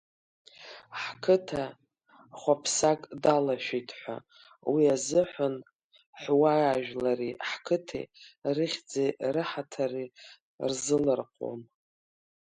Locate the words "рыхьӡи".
8.55-9.05